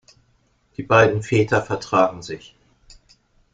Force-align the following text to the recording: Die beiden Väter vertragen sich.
Die 0.77 0.81
beiden 0.81 1.21
Väter 1.21 1.61
vertragen 1.61 2.23
sich. 2.23 2.55